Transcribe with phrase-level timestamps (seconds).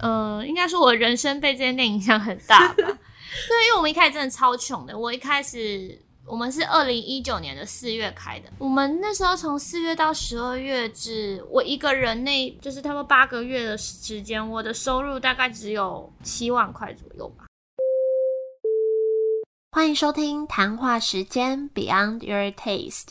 [0.00, 2.74] 呃，应该说我人生被这间店影响很大吧。
[2.76, 4.98] 对，因为我们一开始真的超穷的。
[4.98, 17.44] 我一开始我们是二零一九年的四月开的，我们那时候从四月到十二月，只我一个人那就是他们八个月的时间，我的收入大概只有七万块左右吧。
[19.72, 23.08] 欢迎收听谈话时间 Beyond Your Taste，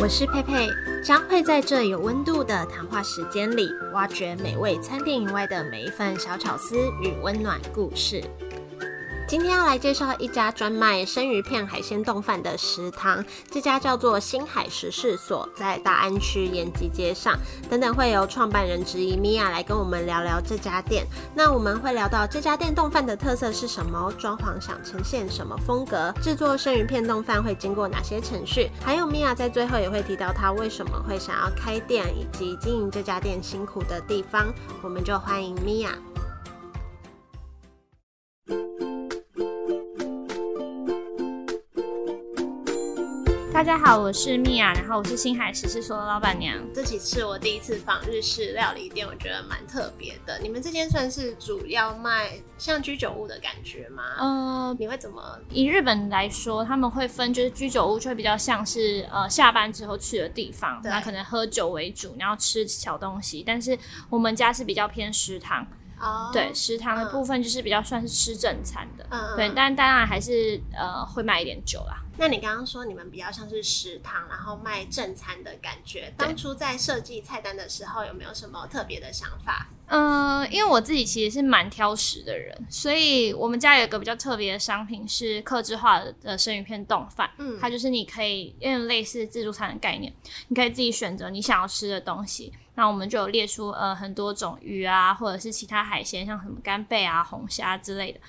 [0.00, 0.68] 我是佩佩，
[1.02, 8.22] 将会在这有温度的谈话时间里，挖掘美味餐厅以外的每一份小巧思与温暖故事。
[9.32, 17.34] 今天要来介绍一家专卖生鱼片、海鲜冻饭的食堂，这家叫做星海食事所，在大安区延吉街上。
[17.70, 21.06] 等等会由创办人之一米娅来跟我们聊聊这家店。
[21.34, 34.52] 那我们会聊到这家店冻饭的特色是什么，装潢想呈现什么风格，制作生鱼片冻饭会经过哪些程序，还有米娅在最后也会提到她为什么会想要开店，以及经营这家店辛苦的地方。
[34.82, 35.88] 我们就欢迎米娅。
[43.62, 46.58] 大家好，我是米娅，然后我是星海食事所的老板娘。
[46.74, 50.36] 这几次我第一次访日式料理店，我觉得蛮特别的。
[50.40, 54.02] 你们这间算是主要卖像居酒屋的感觉吗？
[54.18, 55.38] 呃，你会怎么？
[55.48, 63.44] 以日本来说，他们会分就是居酒屋，就会比较像是呃下班之后去的地方，那可能喝酒为主，然后吃小东西。
[63.46, 63.78] 但是
[64.10, 65.64] 我们家是比较偏食堂。
[66.32, 72.02] 对食堂的部分就是比较算是吃正餐的，嗯对，但当然还是呃会卖一点酒啦。
[72.18, 79.66] 那你刚刚说你们比较像是食堂，然后卖正餐的感觉，当初在设计菜单的时候有没有什么特别的想法？
[79.86, 90.12] 嗯，因为我自己其实是蛮挑食的人，所以我们家有一个比较特别的商品是克制化的生鱼片冻饭，嗯，它就是你可以因为类似自助餐的概念，
[90.48, 92.52] 你可以自己选择你想要吃的东西。
[92.74, 98.20] 那我们就有列出呃很多种鱼啊，或者是其他海鲜，像什么干贝啊、红虾之类的，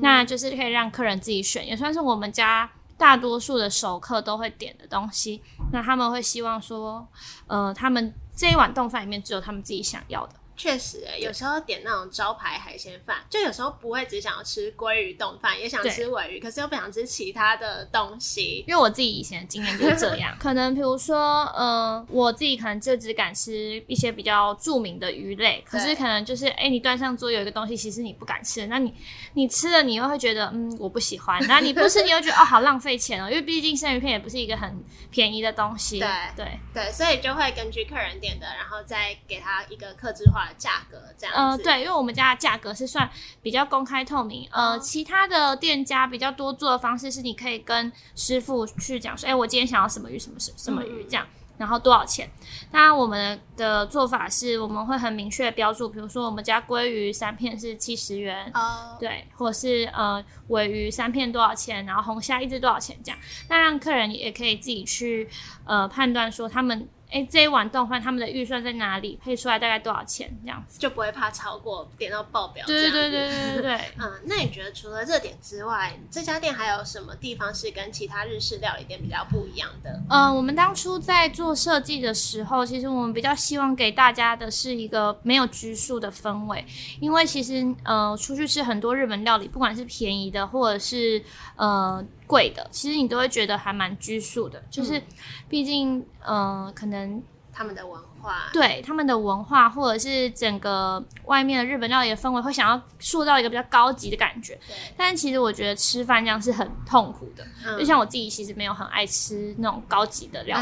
[0.00, 5.42] 那就是可以让客人自己选，也算是我们家大多数的熟客都会点的东西。
[5.72, 7.06] 那他们会希望说，
[7.46, 10.34] 呃，他们这一碗冻饭里面只有他们自己想要的。
[10.58, 18.64] 确实，有时候点那种招牌海鲜饭，就有时候不会只想要吃鲑鱼冻饭，也想吃尾鱼，可是又不想吃其他的东西。
[18.66, 28.92] 因为我自己以前的经验就是这样， 可能比如说，呃，我自己可能就只敢吃一些比较著名的鱼类，可是可能就是，哎，你端上桌有一个东西，其实你不敢吃，那你
[29.34, 31.40] 你吃了，你又会觉得，嗯，我不喜欢。
[31.46, 36.00] 那你不吃，你又觉得，哦，好浪费钱哦，因为毕竟生鱼片也不是一个很便宜的东西。
[36.00, 40.47] 对对对，所以就会根据客人点的，然后再给他一个克制化。
[40.56, 43.08] 价格这样呃，对，因为我们家的价格是算
[43.42, 44.48] 比较公开透明。
[44.50, 51.26] 呃，其他的店家比较多做的方式是，你可以跟师傅去讲说，哎，我今天想要什么鱼，什么什什么鱼这样，
[51.56, 52.30] 然后多少钱。
[52.70, 65.28] 当然，我们的做法是，我们会很明确标注，比如说我们家鲑鱼三片是七十元，哦，对，或者是呃尾鱼三片多少钱，然后红虾一只多少钱这样，那让客人也可以自己去
[65.64, 66.88] 呃判断说他们。
[67.10, 69.18] 哎，这一碗冻饭他们的预算在哪里？
[69.22, 70.30] 配出来大概多少钱？
[70.42, 72.64] 这样子就不会怕超过点到爆表。
[72.66, 73.80] 对对对对对对。
[73.98, 80.00] 嗯，那你觉得除了这点之外，这家店还有什么地方是跟其他日式料理店比较不一样的？
[80.10, 86.64] 嗯，我们当初在做设计的时候，其实我们比较希望给大家的是一个没有拘束的氛围，
[87.00, 91.22] 因为其实呃，出去吃很多日本料理，不管是便宜的或者是
[91.56, 92.04] 呃。
[92.28, 95.02] 贵的，其实你都会觉得还蛮拘束的，就是
[95.48, 97.20] 毕竟，呃，可能
[97.52, 104.56] 他们的文化，对他们的文化，或者是整个外面的日本料理的氛围，会想要塑造一个比较高级的感觉。
[104.96, 107.44] 但其实我觉得吃饭这样是很痛苦的，
[107.78, 110.56] 就像我自己其实没有很爱吃那种高级的料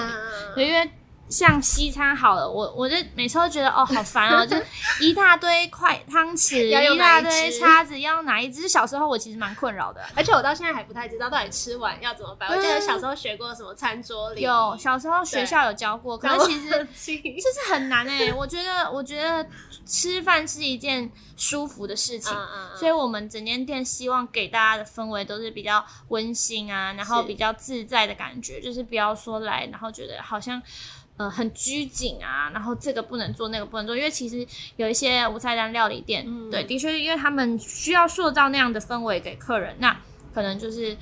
[0.57, 0.91] 理，因为。
[1.29, 4.57] 像西餐好了，我我就每次都觉得哦好烦啊， 就
[5.01, 8.69] 一大堆筷汤匙，一大堆叉子，要哪一只？
[8.69, 12.49] 小时候我其实蛮困扰的，而且我到现在还不太知道到底吃完要怎么办。
[12.49, 18.33] 我记得小时候学过什么餐桌礼，有小时候学校有教过，可是 其实这是很难哎。
[18.35, 19.47] 我觉得我觉得
[19.85, 22.37] 吃饭是一件舒服的事情，
[22.77, 30.63] 所以我们整间店希望给大家的氛围都是比较温馨啊，然后比较自在的感觉，就是不要说来然后觉得好像。
[31.19, 34.47] 呃，很拘谨啊，然后这个不能做，那个不能做，因为其实
[34.77, 39.97] 有一些无菜单料理店，对，的确，因为他们需要塑造那样的氛围给客人，那
[40.35, 40.95] 可能就是，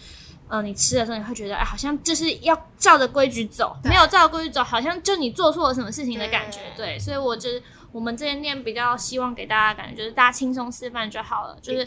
[0.46, 11.84] 呃，你吃的时候你会觉得，哎，好像就是要照着规矩走，没有照着规矩走，好像就你做错了什么事情的感觉，对，所以我觉得我们这间店比较希望给大家感觉就是大家轻松吃饭就好了，就是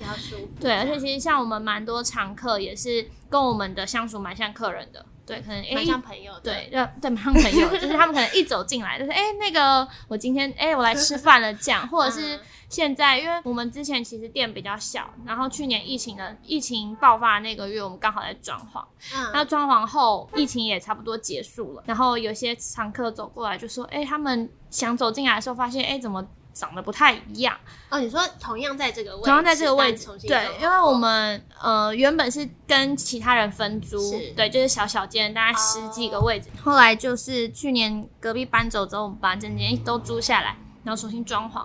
[0.59, 5.05] 对，而且其实像我们蛮多常客也是跟我们的相处蛮像客人的。
[5.27, 12.39] 对，可能蛮像朋友，对，对，蛮像朋友，就是他们可能一走进来就是哎，那个我今天哎，我来吃饭了这样，或者是
[12.69, 18.81] 现在，因为我们之前其实店比较小，然后去年疫情的疫情爆发那个月，我们刚好在装潢，
[19.13, 26.25] 嗯，那装潢后疫情也差不多结束了，然后有些常客走过来就说，哎，他们想走进来的时候发现，哎，怎么？
[26.57, 27.55] 长得不太一样。
[27.89, 33.97] 哦，你说同样在这个位置，同样在这个位置，对，因为我们呃原本是跟其他人分租，
[34.35, 41.63] 对，就是小小间，大概十几个位置，后来就是去年隔壁搬走之后，我们把整间都租下来，然后重新装潢。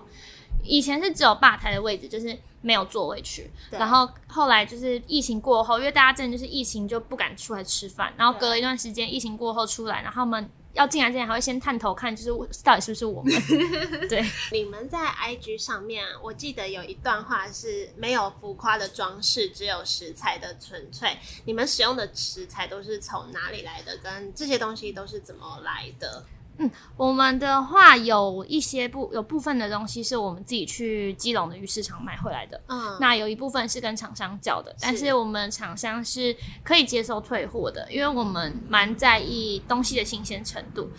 [0.63, 10.49] 以前是只有吧台的位置，就是没有座位区，然后后来就是疫情过后，因为大家真的就是疫情就不敢出来吃饭，然后隔了一段时间，疫情过后出来，然后我们。
[10.75, 13.33] 要进来之前还会先探头看，就是到底是不是我们？
[14.09, 21.17] 对，你们在 IG 上面，我记得有一段话是没有浮夸的装饰，只有食材的纯粹。
[21.45, 23.97] 你们使用的食材都是从哪里来的？
[23.99, 26.25] 跟这些东西都是怎么来的？
[26.59, 35.13] 嗯，我们的话有一些部有部分的东西是我们自己去基隆的鱼市场买回来的，嗯，那有一部分是跟厂商叫的，但是。
[35.13, 36.35] 我们厂商是
[36.65, 40.91] 可以接受退货的，因为我们蛮在意东西的新鲜程度。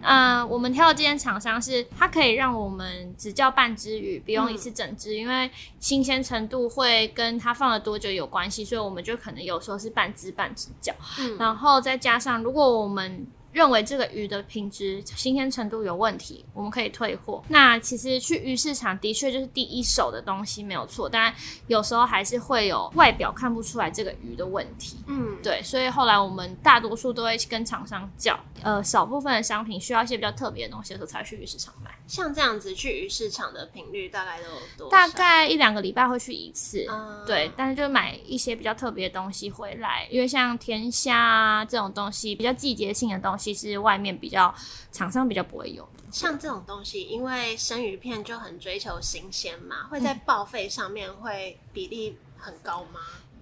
[0.00, 11.36] 嗯，我们挑的这间厂商是它可以让我们只叫半只鱼，不用一次整只，因为新鲜程度会跟它放了多久有关系，所以我们就可能有时候是半只半只叫，嗯。
[11.38, 13.26] 然后再加上如果我们。
[13.58, 17.42] 认为这个鱼的品质、新鲜程度有问题，我们可以退货。
[17.48, 21.34] 那其实去鱼市场的确就是第一手的东西没有错，但
[21.66, 24.98] 有时候还是会有外表看不出来这个鱼的问题。
[25.08, 31.90] 嗯，对，所以后来我们大多数都会跟厂商叫，呃，少部分的商品需要一些比较特别的东西的时候才去鱼市场买。
[32.08, 34.90] 像这样子去鱼市场的频率大概都多？
[34.90, 36.86] 大概一两个礼拜会去一次。
[37.26, 43.58] 对，但是就买一些比较特别的东西回来，因为像甜虾啊这种东西，比较季节性的东西。
[43.58, 44.54] 是外面比较
[44.92, 53.00] 厂商比较不会有，像这种东西，因为生鱼片就很追求新鲜嘛，会在报废上面会比例很高吗？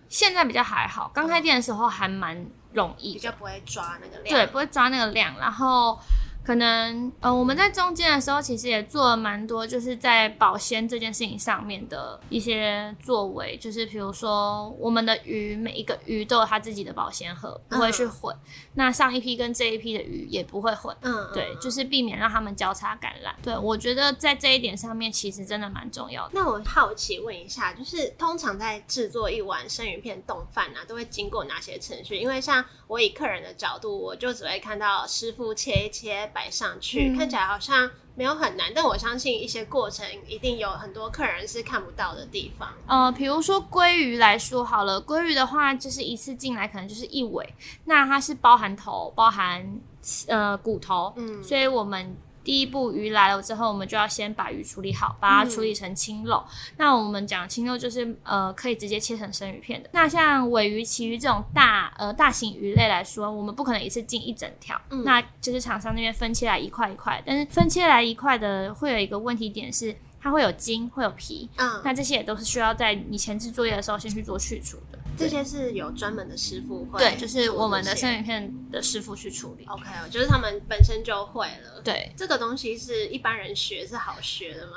[0.08, 5.98] 现在比较还好，刚开店的时候还蛮容易，比较不会抓那个量，对，不会抓那个量，然后。
[6.46, 18.32] 可能呃，我们在中间的时候，其实也做了蛮多，就是在保鲜这件事情上面的一些作为，就是比如说我们的鱼，每一个鱼都有它自己的保鲜盒，不会去混。
[18.74, 23.34] 那上一批跟这一批的鱼也不会混，嗯，对，就是避免让他们交叉感染。
[23.42, 26.30] 对我觉得在这一点上面，其实真的蛮重要的。
[26.32, 32.16] 那我好奇问一下，就是通常在制作一碗生鱼片冻饭啊，都会经过哪些程序？
[32.16, 36.30] 因为像我以客人的角度，我就只会看到师傅切一切。
[36.36, 42.68] 摆上去看起来好像没有很难，但我相信一些过程一定有很多客人是看不到的地方。
[42.86, 47.54] 呃，比如说鲑鱼来说好了，鲑鱼的话就是一次进来可能就是一尾，
[47.86, 49.80] 那它是包含头、包含
[50.28, 52.14] 呃骨头，嗯，所以我们。
[52.46, 56.40] 第一步鱼来了之后，我们就要先把鱼处理好，把它处理成青肉。
[56.76, 59.90] 那我们讲青肉就是呃可以直接切成生鱼片的。
[59.92, 67.20] 那像尾鱼、旗鱼这种大呃大型鱼类来说，我们不可能一次进一整条，那就是厂商那边分切来一块一块。
[67.26, 71.50] 但是分切来一块的会有一个问题点是，它会有筋，会有皮。
[71.56, 74.98] 嗯，那这些也都是需要在你前置作业的时候先去做去除的。
[75.16, 79.64] 这些是有专门的师傅会，对，就是我们的生鱼片的师傅去处理。
[79.66, 81.80] OK，就是他们本身就会了。
[81.82, 84.76] 对，这个东西是一般人学是好学的吗？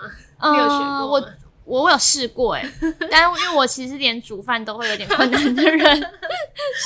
[0.52, 1.08] 没有学过。
[1.08, 1.32] 我
[1.66, 2.64] 我我有试过哎，
[3.12, 6.02] 但是因为我其实连煮饭都会有点困难的人，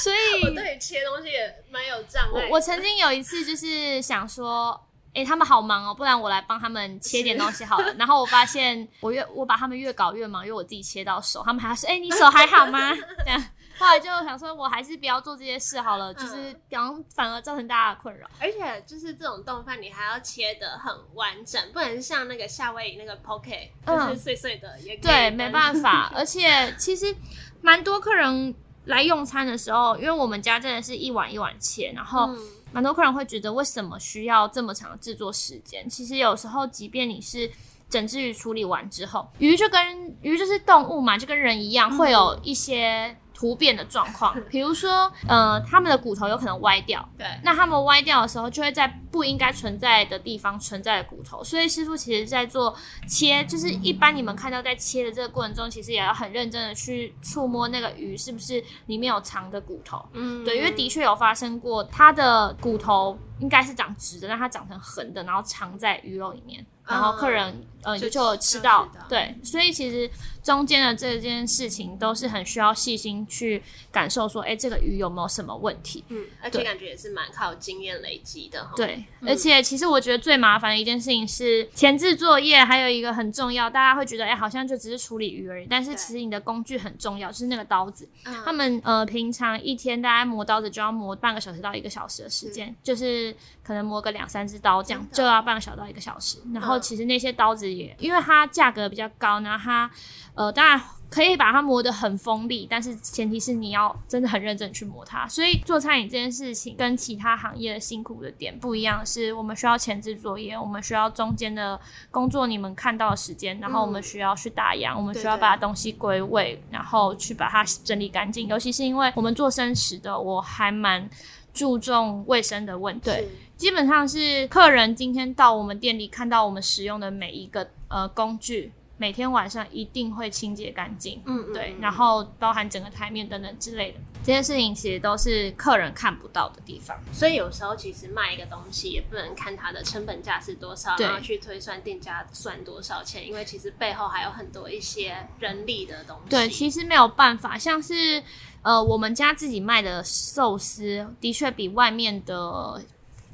[0.03, 2.47] 所以我对切东西也蛮有障碍。
[2.49, 4.79] 我曾经有一次就是想说。
[5.13, 7.93] 哎，他们好忙哦，不然我来帮他们切点东西好了。
[7.99, 12.91] 然后我发现， 我越我把他们越搞越忙，因为我自己切到手，他们还说：“哎，你手还好吗？”
[13.23, 13.43] 这样，
[13.77, 18.27] 后来就想说，我还是不要做这些事好了，就是后反而造成大家的困扰。
[18.39, 26.11] 而且就是这种冻饭，你还要切的很完整，不能像那个夏威夷那个 poke，就是碎碎的也对，没办法。
[26.15, 27.15] 而且其实
[27.61, 28.55] 蛮多客人
[28.85, 32.35] 来用餐的时候，因为我们家真的是一碗一碗切，然后。
[32.73, 35.87] 蛮多客人会觉得，为什么需要这么长的制作时间？
[35.87, 37.49] 其实有时候，即便你是
[37.89, 39.79] 整只鱼处理完之后，鱼就跟
[40.21, 44.35] 鱼就是动物嘛，就跟人一样，会有一些突变的状况。
[44.49, 51.43] 比如说，呃，他们的骨头有可能歪掉，对，那他们歪掉的时候，就会在不应该存在的地方存在的骨头。
[51.43, 52.75] 所以师傅其实在做
[53.07, 60.03] 切，就是一般你们看到在切的这个过程中，其实也要很认真的去触摸那个鱼是不是里面有藏的骨头。
[60.13, 66.65] 嗯，对，因为的确有发生过，它的骨头应该是长直的，但它长成横的，然后藏在鱼肉里面。
[66.85, 70.09] 然后客人呃就吃到，对，所以其实
[70.43, 76.03] 中间的这件事情都是很需要细心去感受，说哎这个鱼有没有什么问题？
[76.09, 78.69] 嗯，而且感觉也是蛮靠经验累积的。
[78.75, 88.07] 对，而且其实我觉得最麻烦的一件事情是前置作业，还有一个很重要，大家会觉得哎好像就只是处理鱼而已，但是其实你的工具很重要，就是那个刀子。
[88.45, 96.73] 他们呃平常一天大家磨刀子就要磨半个小时到一个小时的时间，就是可能磨个两三只刀这样就要半个小时到一个小时，然后。
[96.83, 99.89] 其实那些刀子也，因为它价格比较高，然后它，
[100.33, 100.77] 呃，当然
[101.13, 105.27] 可以把它磨得很锋利，但是前提是你要真的很认真去磨它。
[105.27, 111.79] 所以做餐饮这件事情跟其他行业的辛苦的点不一样，是我们需要前置作业，我们需要中间的
[112.09, 118.47] 工作你们看到的时间，然后我们需要去打烊，我们需要把东西归位，然后去把它整理干净。
[118.47, 121.07] 尤其是因为我们做生食的，我还蛮
[121.53, 123.11] 注重卫生的问题。
[123.55, 131.21] 基本上是客人今天到我们店里看到我们使用的每一个呃工具，每天晚上一定会清洁干净。
[131.25, 136.97] 嗯，对，然后包含整个台面等等之类的这些事情，其实都是客人看不到的地方。
[137.11, 146.29] 所以有时候其实卖一个东西也不能看它的成本价是多少，然后去推算店家算多少钱，因为其实背后还有很多一些人力的东西。
[146.29, 148.23] 对，其实没有办法，像是
[148.61, 152.81] 呃我们家自己卖的寿司，的确比外面的。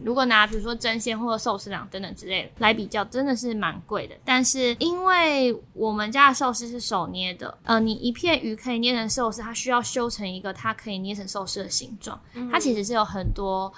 [0.03, 4.15] 如果拿比如说真鲜或者寿司郎等等之类的来比较，真的是蛮贵的。
[4.23, 12.19] 但是因为我们家的寿司是手捏的，呃，你一片鱼可以捏成寿司，它需要修成一个它可以捏成寿司的形状。
[12.51, 13.71] 它其实是有很多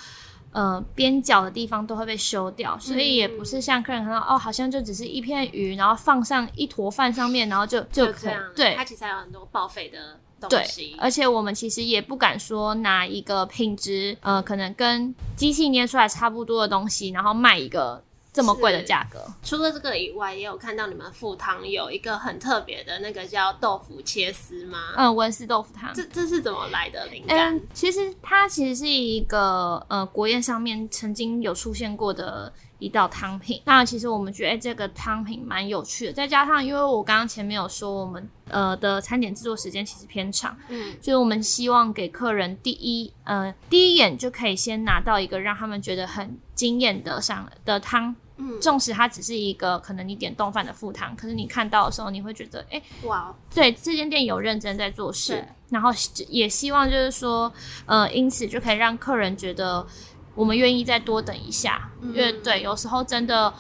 [0.52, 8.36] 呃边角的地方都会被修掉，所以也不是像客人看到哦，好像就只是一片鱼，然后放上一坨饭上面，然后就就可以。
[8.56, 10.20] 对，它其实还有很多报废的。
[10.50, 10.66] 对，
[10.98, 19.20] 而且我们其实也不敢说拿一个品质，呃，可能跟机器捏出来差不多的东西，然后卖一个这么贵的价格。
[19.44, 24.94] 除了这个以外，也有看到你们富汤有一个很特别的那个叫豆腐切丝吗？
[24.96, 25.94] 嗯，文思豆腐汤。
[25.94, 27.60] 这这是怎么来的灵感？
[27.74, 32.52] 其实它其实是一个呃国宴上面曾经有出现过的。
[32.82, 55.92] 一道汤品，那其实我们觉得这个汤品蛮有趣的，再加上因为我刚刚前面有说，我们呃的餐点制作时间其实偏长，嗯，所以我们希望给客人第一呃第一眼就可以先拿到一个让他们觉得很惊艳的上的汤，嗯，纵使它只是一个可能你点冻饭的副汤，可是你看到的时候你会觉得，哎，哇，对，这间店有认真在做事，然后
[56.28, 57.54] 也希望就是说，
[57.86, 59.86] 呃，因此就可以让客人觉得。
[60.34, 63.54] 我们愿意再多等一下，因为对，有时候真的，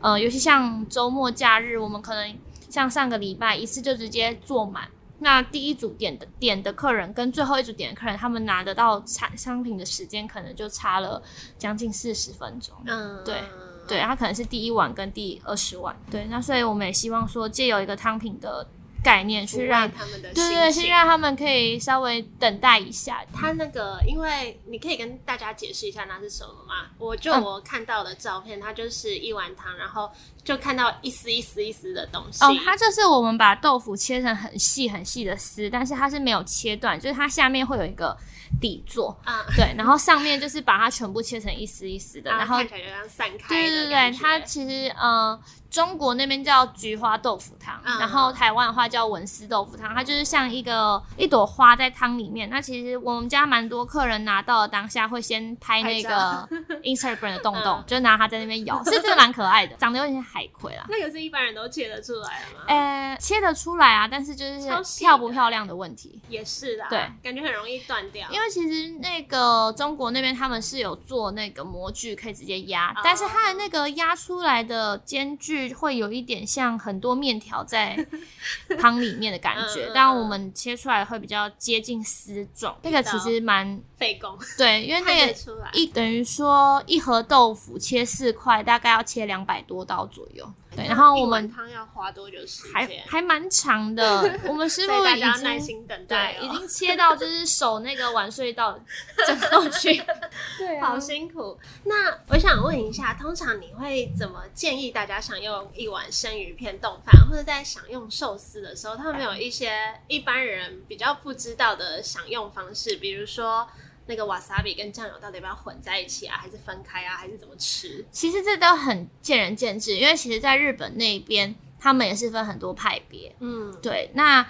[0.00, 2.36] 呃，尤其像周末假日，我们可能
[2.68, 4.88] 像上个礼拜一次就直接坐满。
[5.20, 11.20] 那第一组点的点的客人跟最后一组点的客人，他们拿得到产商品的时间可能就差了
[11.56, 12.76] 将近四十分钟。
[12.86, 13.42] 嗯，对
[13.88, 15.96] 对，他可能是第一碗跟第二十碗。
[16.10, 18.68] 对，那所以我们也希望说，借由一个汤品的。
[19.02, 23.24] 概念去让他们的对对，先让他们可以稍微等待一下。
[23.32, 26.90] 他那个，因为你可以跟大家解释一下那是什么吗？
[26.98, 30.10] 我就我看到的照片，它就是一碗汤，然后
[30.42, 32.44] 就看到一丝一丝一丝的东西。
[32.44, 38.16] 哦，它就是我们把豆腐切成很细很细的丝，但是它是没有切断，就是它下面会有一个。
[38.62, 43.46] 底座啊，对，然后上面就是把它全部切成一丝一丝的，然后看起来就像散开。
[43.46, 45.38] 对对对，它其实呃，
[45.70, 52.48] 中国那边叫菊花豆腐汤，然后台湾的话叫文思豆腐汤，它就是像一个一朵花在汤里面。
[52.48, 56.48] 那其实我们家蛮多客人拿到当下会先拍那个
[56.82, 60.84] Instagram 的洞洞，就拿它在那边咬， 是真的蛮可爱的，长得有点像海葵啦。
[60.88, 62.64] 那个是一般人都切得出来的吗？
[62.66, 66.20] 呃，切得出来啊，但是就是漂不漂亮的问题。
[66.28, 68.26] 也是啦，对，感觉很容易断掉。
[68.30, 77.96] 因为其实那个中国那边他们是有做那个模具，可以直接压，但是它的那个压出来的间距会有一点像很多面条在
[78.78, 82.76] 汤里面的感觉，但我们切出来会比较接近丝状。
[82.82, 85.34] 那个其实蛮费工，对，因为那个
[85.72, 90.48] 一等于说一盒豆腐切四块，大概要切两百多刀左右。
[90.76, 92.72] 对，然后我们汤要花多久时间？
[92.72, 94.38] 还还蛮长的。
[94.46, 98.78] 我们师傅已经耐心等待，对，已经切到就是手那个晚睡到
[99.26, 100.00] 整过去，
[100.58, 101.58] 对，好辛苦。
[101.84, 109.72] 那我想问一下，通常你会怎么建议大家享用一碗生鱼片冻饭，或者在享用寿司的时候，他们有一些
[110.06, 113.66] 一般人比较不知道的享用方式，比如说。
[114.08, 118.04] 那个 wasabi 跟酱油到底要不要混在一起啊，还是分开啊，还是怎么吃？
[118.10, 123.36] 其实这都很见仁见智，因为其实在日本那边，他们也是分很多派别。
[123.38, 124.10] 嗯，对。
[124.14, 124.44] 那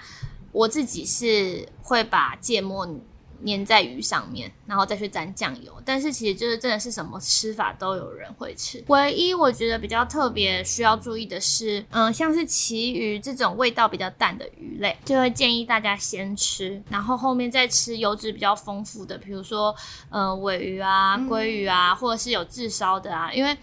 [0.51, 2.87] 我自己是会把芥末。
[3.45, 5.71] 粘在鱼上面，然后再去沾酱油。
[5.85, 8.83] 但是其实就是真的是什么吃法都有人会吃。
[8.87, 19.75] 唯一我觉得比较特别需要注意的是，嗯，像是旗鱼这种味道比较淡的鱼类，就会建议大家先吃，然后后面再吃油脂比较丰富的，比如说
[20.09, 23.57] 嗯尾鱼啊、鲑鱼啊，或者是有炙烧的啊，因为。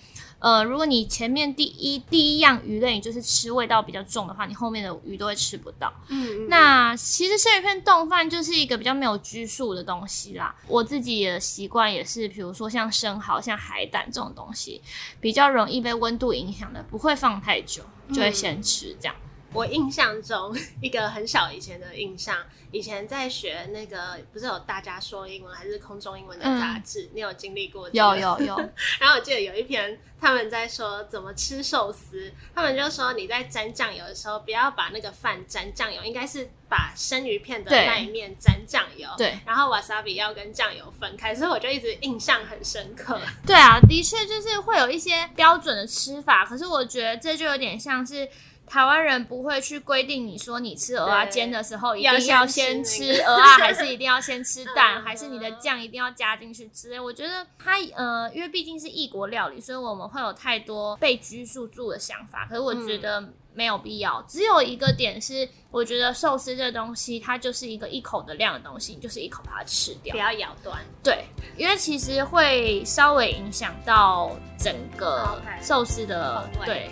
[0.46, 5.92] 呃，如果你前面第一第一样鱼类你就是吃味道比较重的话，你后面的鱼都会吃不到。
[6.06, 10.54] 嗯，那其实生鱼片冻饭就是一个比较没有拘束的东西啦。
[10.68, 14.80] 我自己的习惯也是，比如说像生蚝、像海胆这种东西，
[15.20, 19.16] 比较容易被温度影响的，不会放太久，就会先吃这样。
[19.56, 22.36] 我印象中一个很小以前的印象，
[22.70, 27.88] 以前在学那个不是有大家说英文还是空中英文的杂志，你有经历过？
[27.90, 28.56] 有有有。
[29.00, 39.08] 然后我记得有一篇他们在说怎么吃寿司，他们就说你在沾酱油的时候，不要把那个饭沾酱油，应该是把生鱼片的那一面沾酱油。
[39.16, 39.38] 对。
[39.46, 43.18] 然后 wasabi 要跟酱油分开，所以我就一直印象很深刻。
[43.46, 48.28] 对啊，的确就是会有一些标准的吃法，可是我觉得这就有点像是。
[48.66, 56.98] 台湾人不会去规定你说你吃鹅啊煎的时候一定要先吃鹅啊， 还是一定要先吃蛋， 还是你的酱一定要加进去之类。
[56.98, 62.46] 我觉得它呃，因为毕竟是异国料理，所以我们会有太多被拘束住的想法。
[62.48, 63.22] 可是我觉得
[63.54, 64.20] 没有必要。
[64.28, 70.78] 只有一个点是，我觉得寿司这东西它就是一个一口的量的东西，你就是一口把它吃掉，不要咬断。
[71.02, 71.24] 对，
[71.56, 76.90] 因为其实会稍微影响到整个寿司的对。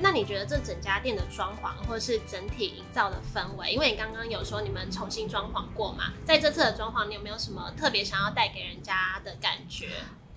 [0.00, 3.72] 那你觉得这整家店的装潢，或者是整体营造的氛围？
[3.72, 9.88] 因为你刚刚有说你们重新装潢过嘛，在这次的装潢，你有没有什么特别想要带给人家的感觉？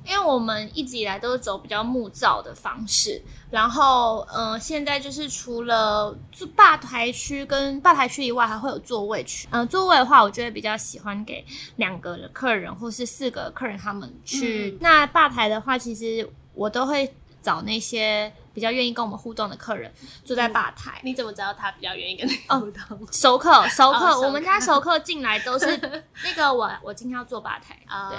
[0.06, 9.50] 因为我们一直以来都是走比较木造的方式，然后嗯，现在就是除了坐吧台区跟吧台区以外，还会有座位区。
[9.52, 11.46] 嗯，座位的话，我就会比较喜欢给
[11.76, 14.78] 两个客人或是四个客人他们去。
[14.80, 18.32] 那吧台的话，其实我都会找那些。
[18.58, 19.94] 比较愿意跟我们互动的客人
[20.26, 23.08] 坐在吧台，你怎么知道他比较愿意跟你互动？
[23.12, 25.68] 熟客， 熟客，我们家熟客进来都是
[26.26, 27.78] 那个我，我今天要坐吧台。
[28.10, 28.18] 对，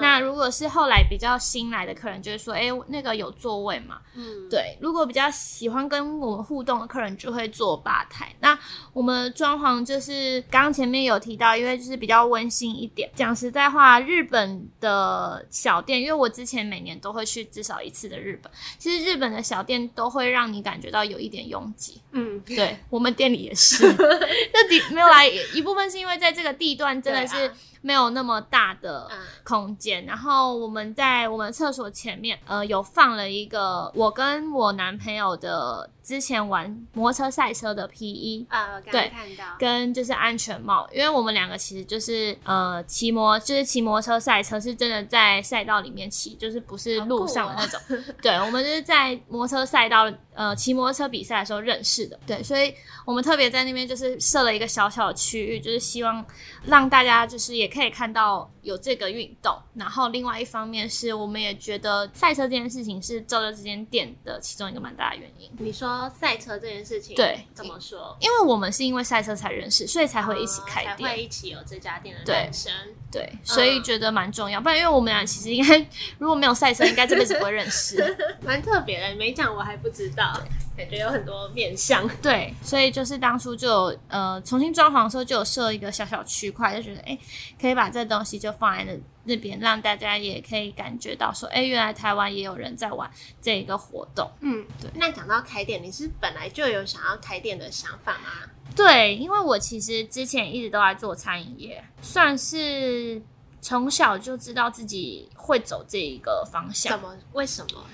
[0.00, 3.98] 那如果是后来比较新来的客人，就是说，哎，那个有座位嘛？
[4.14, 4.78] 嗯，对。
[4.80, 8.32] 如果比较喜欢跟我们互动的客人，就会坐吧台。
[8.38, 8.56] 那
[8.92, 13.10] 我们装潢就是刚刚前面有提到，因为就是比较温馨一点。
[13.16, 19.79] 讲实在话，日本的小店，因为我之前每年都会去至少一次的日本，其实日本的小店。
[19.88, 23.82] 都会让你感觉到有一点拥挤，嗯，对我们店里也是，
[24.52, 27.52] 这底没有来一部分是因为在这个地段真的是。
[27.82, 29.08] 没有那么大的
[29.42, 39.44] 空间，然后我们在我们厕所前面，呃，有放了一个我跟我男朋友的之前玩摩托车赛车的皮衣啊，对，看到。
[39.58, 47.80] 跟就是安全帽，因为我们两个其实就是呃骑摩就是骑摩托车赛车，是真的在赛道里面骑，就是不是路上的那种，
[48.20, 52.74] 对，我们就是在摩托车赛道呃骑摩托车比赛的时候认识的，对，所以
[53.06, 56.22] 我们特别在那边就是设了一个小小的区域，就是希望
[56.66, 57.70] 让大家就是也。
[57.70, 65.48] 可以看到有这个运动，然后另外一方面是我们也觉得赛车这件事情是造就这间店的其中一个蛮大的原因。
[65.56, 68.16] 你说赛车这件事情，对，怎么说？
[68.18, 72.72] 因为我们是因为赛车才认识，所以才会一起开店，才会一起有这家店的诞生。
[73.12, 74.60] 对，所以觉得蛮重要。
[74.60, 75.78] 不然，因为我们俩其实应该
[76.18, 78.16] 如果没有赛车，应该这辈子不会认识。
[78.44, 80.29] 蛮特别的，没讲我还不知道。
[80.76, 87.18] 感觉有很多面向， 对，所以就是当初就呃重新装潢的时候就有设一个小小区块，就觉得哎，
[87.60, 93.10] 可以把这东西就放在那那边，让大家也可以感觉到说，哎，原来台湾也有人在玩
[93.42, 94.30] 这一个活动。
[94.40, 94.90] 嗯，对。
[94.94, 98.50] 那讲到开店，你是本来就有想要开店的想法吗？
[98.74, 103.20] 对，因为我其实之前一直都在做餐饮业，算是
[103.60, 106.92] 从小就知道自己会走这一个方向。
[106.92, 107.14] 怎么？
[107.32, 107.84] 为什么？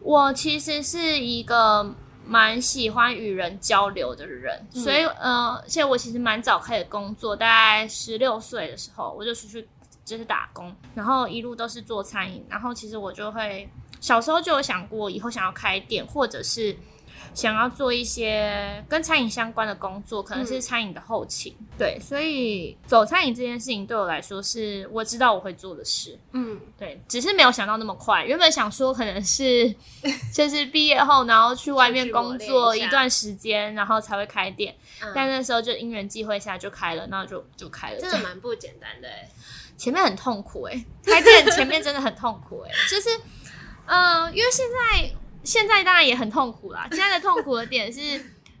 [0.00, 1.94] 我其实是一个。
[2.30, 9.66] 蛮喜欢与人交流的人，所以呃，而且我其实蛮早开始工作，大概十六岁的时候我就出去
[10.04, 13.66] 就是打工，然后一路都是做餐饮，然后其实我就会
[13.98, 16.76] 小时候就有想过以后想要开店，或者是
[17.34, 21.54] 想要做一些跟餐饮相关的工作，可能是餐饮的后勤。
[21.78, 26.18] 对，所以走餐饮这件事情对我来说是我知道我会做的事。
[26.32, 28.24] 嗯，对，只是没有想到那么快。
[28.24, 29.72] 原本想说可能是
[30.34, 34.74] 就是毕业后，然后去外面工作一段时间，然后才会开店。
[35.14, 38.00] 但那时候就因缘际会下就开了，那就就开了。
[38.00, 39.28] 真的蛮不简单的哎，
[39.76, 43.08] 前面很痛苦哎，开店前面真的很痛苦哎，就是
[43.86, 45.10] 嗯，因为现在。
[45.48, 46.86] 现在当然也很痛苦啦。
[46.92, 48.00] 现在的痛苦的点是，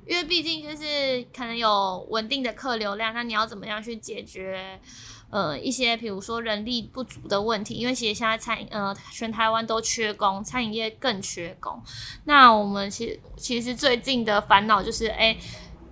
[0.06, 4.80] 因为毕竟就是可能有稳定的客流量，那你要怎么样去解决
[5.28, 7.74] 呃一些比如说人力不足的问题？
[7.74, 11.78] 因为其实现在餐饮呃全台湾都缺工，餐饮业更缺工。
[12.24, 15.36] 那我们其实其实最近的烦恼就是，哎，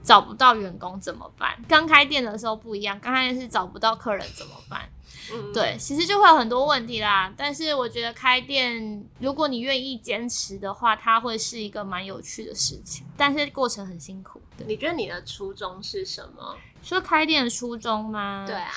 [0.02, 1.62] 找不到员工怎么办？
[1.68, 4.88] 刚开店的时候不一样，刚开店是找不到客人怎么办？
[5.52, 7.32] 对，其实就会有很多问题啦。
[7.36, 13.06] 但是我觉得开店，如果你愿意坚持的话，它会是一个蛮有趣的事情。
[13.16, 14.40] 但是过程很辛苦。
[14.66, 16.56] 你觉得你的初衷是什么？
[16.82, 18.44] 说开店的初衷吗？
[18.46, 18.70] 对啊。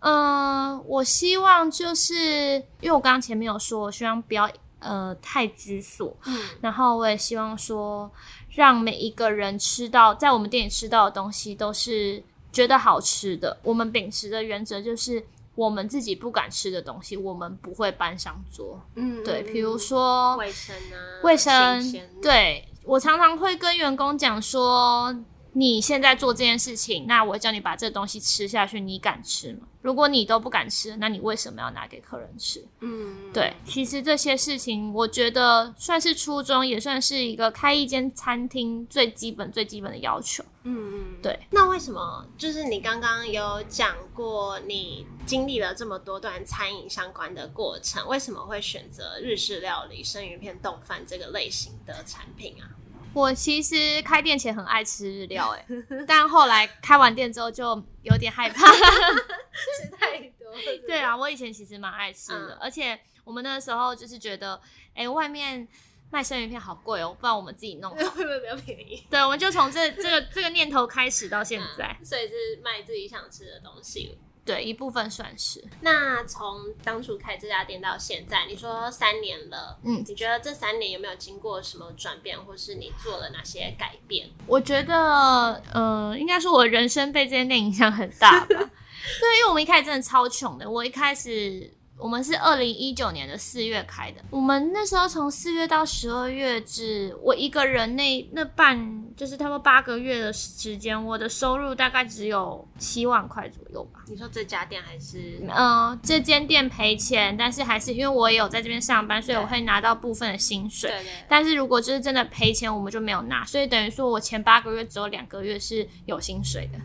[0.00, 6.16] 嗯，我希望就是，因为我刚刚前面有说，我希望不要呃太拘束。
[6.26, 6.40] 嗯。
[6.60, 8.10] 然后我也希望说，
[8.50, 13.58] 让每一个人吃到在我们店里吃到的东西都是觉得好吃的。
[13.62, 15.26] 我们秉持的原则就是。
[15.56, 18.80] 我们自己不敢吃的东西，我们不会搬上桌。
[18.94, 21.92] 嗯，对，比如说卫生啊，卫生。
[22.22, 25.16] 对我常常会跟员工讲说。
[25.56, 29.60] 你现在做这件事情，那我叫你把这东西吃下去，你敢吃吗？
[29.80, 32.62] 如果你都不敢吃，那你为什么要拿给客人吃？
[32.80, 40.44] 嗯，对，其实这些事情，我觉得算是初衷，也算是一个开一间餐厅最基本、最基本的要求。
[40.64, 41.38] 嗯嗯，对。
[41.50, 52.68] 那为什么就是你刚刚有讲过，你经历了这么多段餐饮相关的过程，为什么会选择日式料理、生鱼片、冻饭这个类型的产品啊？
[53.16, 55.66] 我其实开店前很爱吃日料，哎，
[56.06, 60.52] 但后来开完店之后就有点害怕，吃太多。
[60.86, 64.60] 对啊，我以前其实蛮爱吃的，而且我们那时候就是觉得，
[64.94, 65.66] 哎，外面
[66.10, 69.02] 卖生鱼片好贵哦，不然我们自己弄，会不会比较便宜？
[69.08, 74.18] 对，我们就从这这个这个念头开始到现在，所以是卖自己想吃的东西。
[74.46, 75.62] 对，一部分算是。
[75.80, 84.28] 那从当初开这家店到现在，你说三年了，嗯，你觉得这三年有没有经过什么转变，或是你做了哪些改变？
[84.46, 88.46] 我觉得，呃，应该说我人生被这间店影响很大吧。
[88.48, 91.75] 对，因为我们一开始真的超穷的，我一开始。
[91.98, 104.00] 我们是二零一九年的四月开的，我们那时候从四月到十二月，只我一个人那那半就是差不多八个月的时间，我的收入大概只有七万块左右吧。
[104.08, 105.42] 你说这家店还是？
[105.56, 110.90] 嗯，这间店赔钱，但是还是因为我也有在这边上班，所以我会拿到部分的薪水。
[110.90, 111.12] 对对。
[111.26, 116.78] 但是如果就是真的赔钱，我们就没有拿，所以等于说我前八个月只有两个月是有薪水的。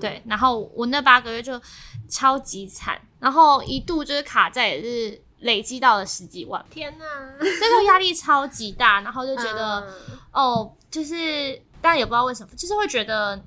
[0.00, 1.60] 对，然后我那八个月就
[2.08, 7.04] 超级惨，然后一度就是卡债也是累积到了十几万，天哪，
[7.38, 9.86] 这个压力超级大，然后就觉得
[10.32, 13.42] 哦，就是但也不知道为什么，就是会觉得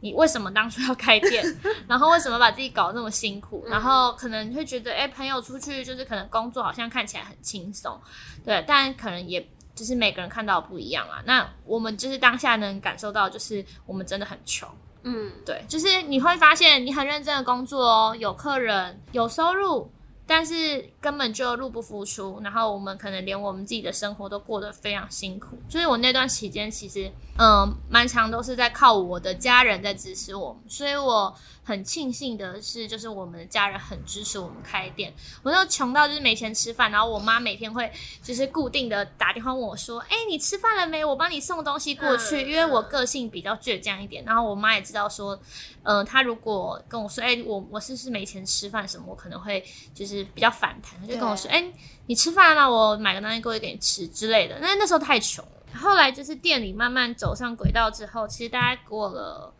[0.00, 1.44] 你为什么当初要开店，
[1.88, 8.00] 然后为什么把自己搞那么辛苦，然后可能会觉得哎，朋友出去就是可能工作好像看起来很轻松，
[8.44, 11.22] 对，但可能也就是每个人看到不一样啊。
[11.24, 14.68] 那我们就是当下能感受到，就是我们真的很穷。
[15.04, 19.90] 嗯，对，就是你会发现你很认真的工作哦，有客人，有收入。
[20.24, 25.58] 但是根本就入不敷出，然后我们可能连我们自己的生活都过得非常辛苦。
[25.68, 30.56] 所以我那段期间其实，嗯，蛮长都是在靠我的家人在支持我。
[30.68, 31.34] 所以我
[31.64, 35.12] 很庆幸的是，就是我们的家人很支持我们开店。
[35.42, 37.90] 我那时候穷到就是没钱吃饭，然后我妈每天会
[38.22, 41.04] 就是固定的打电话问我说：“哎，你吃饭了没？
[41.04, 45.38] 我帮你送东西过去。”因为我个性比较倔强一点，然后我妈也知道说。
[45.84, 51.64] 嗯，她如果跟我说，哎，我我是不是没钱吃饭什么，我可能会就是比较反弹，就跟我说，哎，
[52.06, 54.60] 你吃饭了吗，我买个东西过去给你吃之类的。
[54.60, 55.50] 那那时候太穷了。
[55.74, 59.52] 后来就是店里慢慢走上轨道之后，其实大概过了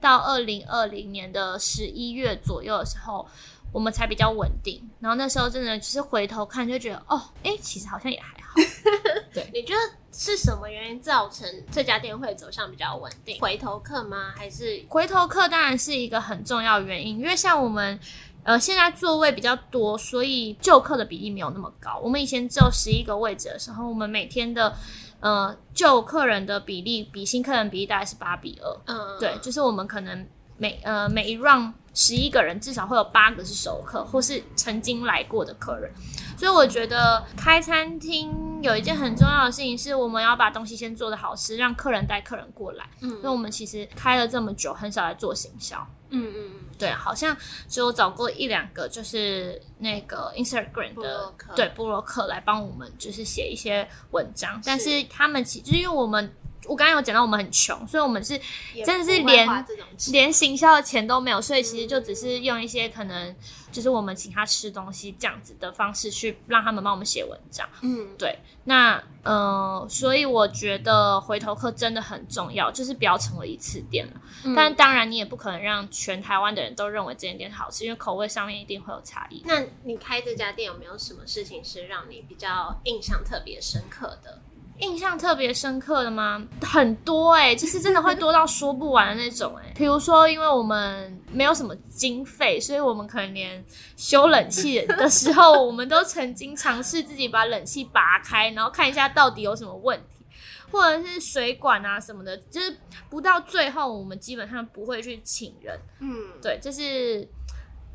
[0.00, 3.26] 到二零二零年的十一月左右的时候。
[3.70, 8.54] 我们才比较稳定，然后那时候真的就是回头看就觉得，哦，哎，其实好像也还好。
[9.30, 9.80] 对，你觉得
[10.10, 13.38] 是什么原因造成这家店会走向比较稳定？
[13.38, 14.32] 回头客吗？
[14.34, 18.00] 还是回头客当然是一个很重要原因，因为像我们，
[18.42, 22.00] 呃，现在座位比较多，所以旧客的比例没有那么高。
[22.02, 24.74] 我们以前只有十一个位置的时候，我们每天的
[25.20, 28.80] 呃旧客人的比例比新客人比例大概是八比二。
[28.86, 30.26] 嗯，对，就是我们可能
[30.56, 31.72] 每呃每一 round。
[31.98, 35.92] 十一个人至少会有八个是熟客，或是曾经来过的客人，
[36.36, 38.32] 所以我觉得开餐厅
[38.62, 42.88] 有一件很重要的事情是，我们要把东西先做的好吃，让客人带客人过来。
[43.00, 45.84] 嗯，因为我们其实开了这么久，很少来做行销。
[46.10, 47.36] 嗯嗯嗯，对，好像
[47.68, 54.62] 只有找过一两个，就是那个 Instagram 的对布洛克来帮我们，就是写一些文章。
[54.64, 56.32] 但是他们其实因为我们。
[56.68, 58.38] 我刚刚有讲到我们很穷，所以我们是
[58.84, 59.64] 真的是连
[60.12, 63.34] 连行销的钱都没有，所以其实就只是用一些可能
[63.72, 67.68] 就是我们请他吃东西这样子的方式去让他们帮我们写文章。
[67.80, 68.38] 嗯，对。
[68.64, 74.12] 那呃，所以我觉得回头客真的很重要，就是不要成为一次店了。
[74.54, 79.42] 但当然你也不可能让全台湾的人都认为这间店好吃，因为口味上面一定会有差异。
[79.46, 84.40] 那你开这家店有没有什么事情是让你比较印象特别深刻的？
[84.80, 86.42] 印象特别深刻的吗？
[86.62, 89.72] 很多哎，就是真的会多到说不完的那种哎。
[89.76, 93.64] 比如说，因为我们没有什么经费，所以我们可能连
[93.96, 100.24] 修冷气的时候，我们都曾经尝试自己把冷气拔开，然后看一下到底有什么问题，
[100.70, 102.76] 或者是水管啊什么的，就是
[103.10, 105.78] 不到最后，我们基本上不会去请人。
[106.00, 106.10] 嗯，
[106.40, 107.28] 对，就是。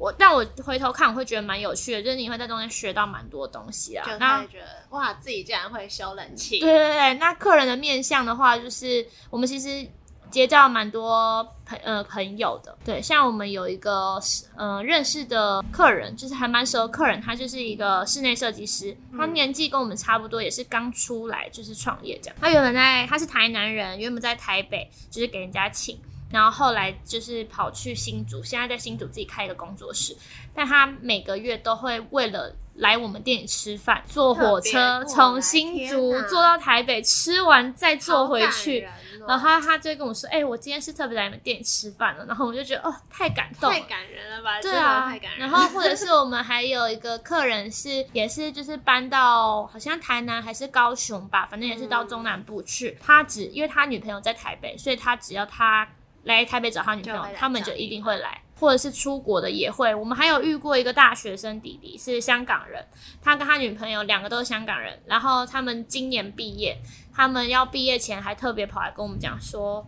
[0.04, 4.04] 我但我回头看，我会觉得蛮有趣的，就是你会在中间学到蛮多东西啊。
[4.06, 6.60] 就会觉得哇，自己竟然会修冷气。
[6.60, 9.88] 对对对，那客人的面相的话，就是我们其实
[10.30, 12.78] 结交蛮多朋呃朋友的。
[12.84, 14.20] 对，像我们有一个
[14.58, 22.36] 呃认识的客人，就是还蛮熟的客人，他就是一个室内设计师，他年纪跟我们差不多，也是刚出来就是创业这样。
[22.42, 25.98] 他原本在他是台南人，原本在台北就是给人家请。
[26.34, 30.18] 然后后来就是跑去新竹，现在在新竹自己开一个工作室。
[30.56, 38.88] 但他每个月都会为了来我们店里吃饭，坐火车从新竹坐到台北，吃完再坐回去。
[39.28, 44.60] 然后他他就跟我说：“哎，我今天是特别来你们店里吃饭了。”然后我就觉得哦，太感动，太感人了吧？
[44.60, 45.40] 对啊，太感人。
[45.40, 52.98] 然后或者是我们还有一个客人是也是就是搬到好像台南还是高雄吧，反正也是到中南部去。
[53.00, 55.88] 他只因为他女朋友在台北，所以他只要他。
[56.24, 59.94] 来台北找他女朋友，他们就一定会来，或者是出国的也会。
[59.94, 62.86] 我们还有遇过一个大学生弟弟，是香港人，
[63.22, 66.78] 他跟他女朋友两个都是香港人，然后他们今年毕业，
[67.14, 69.88] 他们要毕业前还特别跑来跟我们讲说。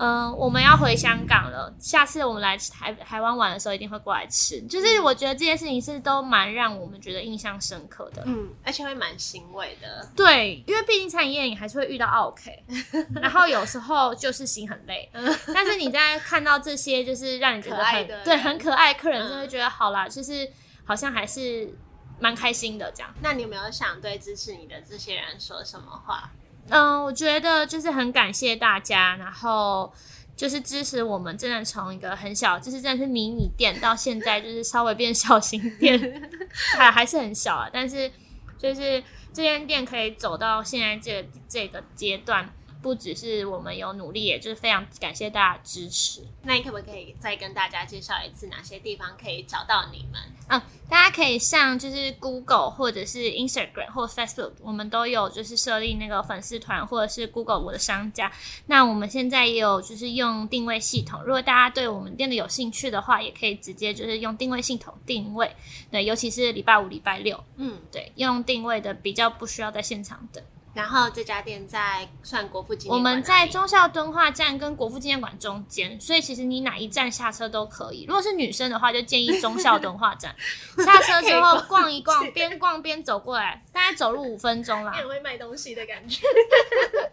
[0.00, 1.70] 嗯，我们要回香港了。
[1.78, 4.58] 下次我们来台台湾玩的时候，一定会过来吃。
[4.62, 8.22] 就是我觉得这件事情是都蛮让我们觉得印象深刻的。
[8.24, 10.08] 嗯，而且会蛮欣慰的。
[10.16, 12.64] 对，因为毕竟餐饮业你还是会遇到 OK，
[13.20, 15.10] 然后有时候就是心很累。
[15.52, 20.50] 但是你在看到这些就是让你觉得很对很可爱客人，就会觉得好啦，就是
[20.84, 21.76] 好像还是
[22.18, 23.14] 蛮开心的这样。
[23.22, 26.30] 那你有没有想对支持你的这些人说什么话？
[26.68, 29.92] 嗯，我觉得就是很感谢大家，然后
[30.36, 36.30] 就是支持我们，真的从一个很小，就是真的是迷你店，到现在就是稍微变小型店，
[36.78, 37.68] 还还是很小啊。
[37.72, 38.10] 但是
[38.56, 42.48] 就是这间店可以走到现在这个这个阶段，
[42.82, 46.22] 不只是我们有努力，也就是非常感谢大家支持。
[46.42, 50.20] 那你可不可以再跟大家介绍一次哪些地方可以找到你们？
[50.48, 58.32] 嗯，大家可以上就是 Google 或者是 Instagram 或 Facebook，我们都有就是设立那个粉丝团，或者是 Google 我的商家。
[58.66, 65.54] 那我们现在也有就是用定位系统，如果大家对我们店的有兴趣的话，也可以直接就是用定位系统定位。
[65.90, 70.42] 对，尤其是礼拜五、礼拜六，嗯，对，用定位的比较不需要在现场等。
[70.72, 78.04] 然后这家店在算国父纪念馆，我们在忠孝敦化站跟国父纪念馆中间，所以其实你哪一站下车都可以。
[78.06, 80.34] 如果是女生的话，就建议忠孝敦化站
[80.84, 84.92] 下车之后逛一逛，边逛边走过来，大概走路五分钟啦。
[84.96, 87.08] 很会卖东西的感觉，没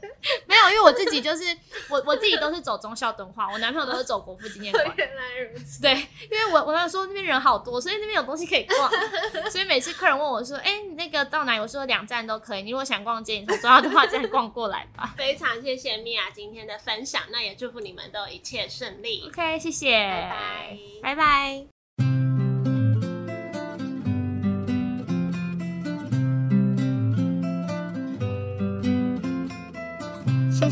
[0.63, 1.43] 有，因为我自己就是
[1.89, 4.85] 我我自己都是走忠孝敦化，我男朋友都是走国父纪念馆。
[4.95, 8.89] 原来如此，对，因为我我那说那边人好多，所以那边有东西可以逛，
[9.51, 11.59] 所以每次客人问我说，哎，你那个到哪？
[11.59, 13.39] 我说两站都可以，你如果想逛街。
[13.39, 15.13] 你从中校敦化站逛过来吧。
[15.17, 19.23] 非常谢谢米娅今天的分享，那也祝福你们都一切顺利。
[19.27, 21.76] OK，谢谢，拜拜，拜拜。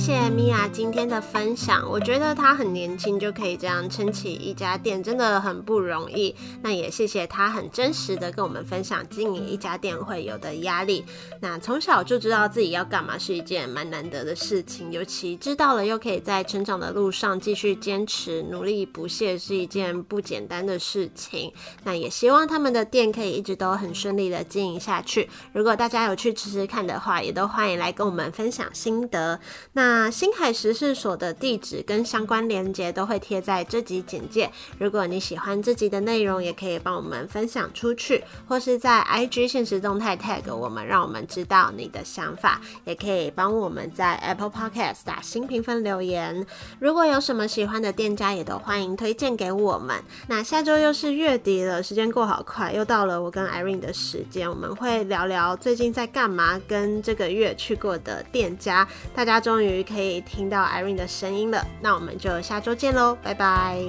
[0.06, 6.36] 谢米娅今天的分享，我觉得她很年轻就可以这样撑起一家店，真的很不容易。
[6.62, 11.04] 那也谢谢她很真实的跟我们分享经营一家店会有的压力。
[11.42, 21.52] 那从小就知道自己要干嘛是一件蛮难得的事情，尤其知道了又可以在成长的路上继续坚持努力不懈，是一件不简单的事情。
[21.84, 25.28] 那也希望他们的店可以一直都很顺利的经营下去。
[25.52, 29.40] 如果大家有去吃吃看的话，也都欢迎来跟我们分享心得。
[29.74, 34.52] 那那星海时事所的地址跟相关链接都会贴在这集简介。
[34.78, 42.60] 如果你喜欢这集的内容，也可以帮我们分享出去，或是在 IG 现实动态 tag 我们，让我们知道你的想法。
[42.84, 46.46] 也可以帮我们在 Apple Podcast 打新评分留言。
[46.80, 49.96] 如果有什么喜欢的店家，也都欢迎推荐给我们。
[50.28, 58.86] 那下周又是月底了，时间过好快，又到了我跟 Irene 的时间，我们会聊聊最近在干嘛，跟这个月去过的店家。
[59.16, 63.80] 大家终于可以听到 Irene 的声音了，那我们就下周见喽，拜拜。